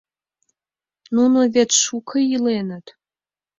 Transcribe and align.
Нуно 1.15 1.39
вет 1.53 1.69
шуко 1.81 2.17
иленыт. 2.33 2.85